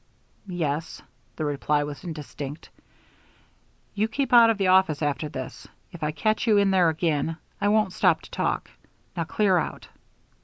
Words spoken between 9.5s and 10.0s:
out."